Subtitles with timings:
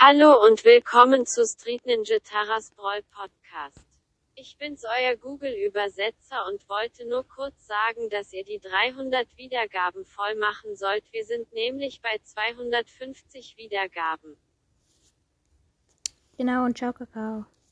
[0.00, 3.86] Hallo und willkommen zu Street Ninja Taras Brawl Podcast.
[4.34, 10.34] Ich bin's euer Google-Übersetzer und wollte nur kurz sagen, dass ihr die 300 Wiedergaben voll
[10.34, 11.04] machen sollt.
[11.12, 14.36] Wir sind nämlich bei 250 Wiedergaben.
[16.36, 17.46] Genau, und ciao, Kakao.